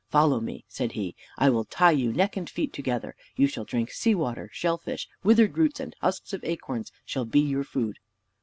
[0.09, 3.15] "Follow me," said he, "I will tie you neck and feet together.
[3.35, 7.41] You shall drink sea water; shell fish, withered roots, and husks of acorns shall be
[7.41, 7.99] your food."